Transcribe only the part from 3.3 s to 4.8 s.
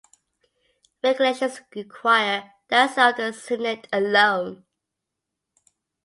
the Senate alone.